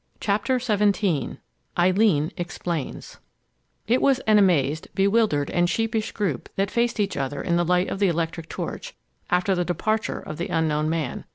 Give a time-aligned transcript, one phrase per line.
[0.19, 1.37] CHAPTER XVII
[1.77, 3.19] EILEEN EXPLAINS
[3.85, 7.87] It was an amazed, bewildered, and sheepish group that faced each other in the light
[7.87, 8.95] of the electric torch
[9.29, 11.25] after the departure of the unknown man.